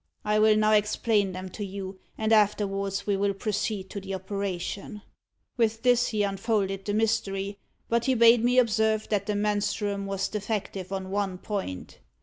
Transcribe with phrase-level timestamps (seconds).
[0.25, 5.03] I will now explain them to you, and afterwards we will proceed to the operation.'
[5.57, 10.27] With this, he unfolded the mystery; but he bade me observe, that the menstruum was
[10.27, 11.99] defective on one point.